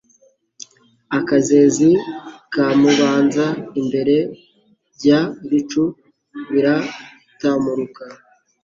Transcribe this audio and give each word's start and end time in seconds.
Akezezi 1.17 1.89
kamubanza 2.53 3.45
imbere 3.81 4.15
bya 4.95 5.19
bicu 5.49 5.83
biratamuruka 6.51 8.03